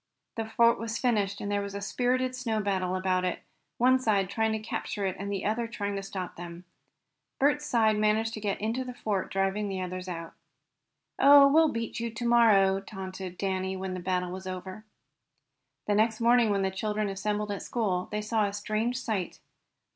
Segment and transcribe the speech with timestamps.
[0.35, 3.43] The fort was finished, and there was a spirited snow battle about it,
[3.77, 6.63] one side trying to capture it and the other trying to stop them.
[7.37, 10.33] Bert's side managed to get into the fort, driving the others out.
[11.19, 14.85] "Oh, we'll beat you to morrow!" taunted Danny, when the battle was over.
[15.85, 19.39] The next morning, when the children assembled at school, they saw a strange sight.